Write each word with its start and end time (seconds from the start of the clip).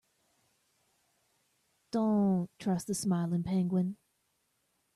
Don't 1.91 2.49
trust 2.57 2.87
the 2.87 2.95
smiling 2.95 3.43
penguin. 3.43 3.97